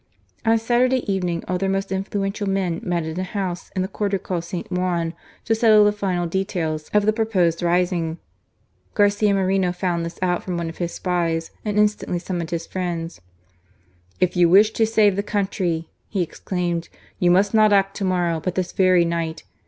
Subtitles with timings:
[0.45, 4.17] On Saturday evening all their most influential men met in a house in the quarter
[4.17, 4.71] called St.
[4.71, 5.13] Juan,
[5.45, 8.17] to settle the final details of the proposed rising.
[8.95, 13.21] Garcia Moreno found this out from one of his spies, and instantly summoned his friends."
[14.19, 18.03] If you wish to save the country,'* he exclaimed, *' you must not act to
[18.03, 19.43] morrow, but this very night.